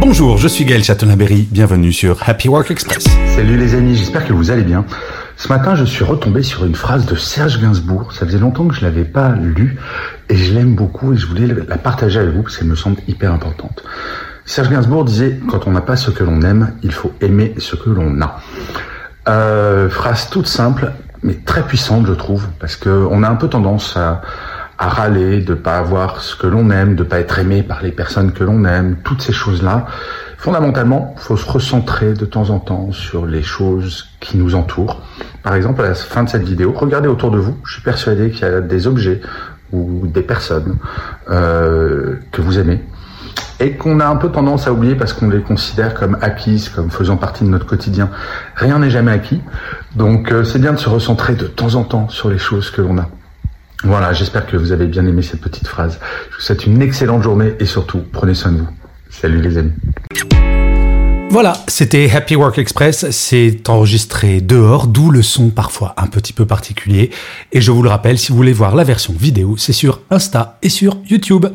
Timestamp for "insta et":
70.08-70.68